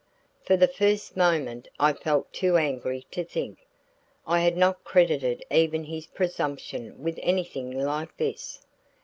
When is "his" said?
5.83-6.07